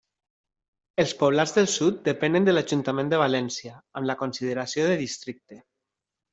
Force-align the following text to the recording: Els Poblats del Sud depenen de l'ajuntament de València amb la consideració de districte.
Els 1.03 1.11
Poblats 1.19 1.53
del 1.57 1.69
Sud 1.73 1.99
depenen 2.07 2.49
de 2.49 2.57
l'ajuntament 2.57 3.13
de 3.13 3.21
València 3.27 3.77
amb 4.01 4.13
la 4.13 4.19
consideració 4.25 4.89
de 4.93 5.01
districte. 5.07 5.63